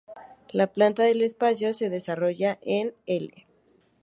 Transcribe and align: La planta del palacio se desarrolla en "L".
La 0.51 0.65
planta 0.65 1.03
del 1.03 1.29
palacio 1.37 1.75
se 1.75 1.91
desarrolla 1.91 2.57
en 2.63 2.95
"L". 3.05 3.45